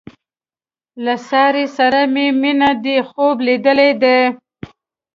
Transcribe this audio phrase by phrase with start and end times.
[1.05, 4.19] له سارې سره مې مینه دې خوب لیدل دي.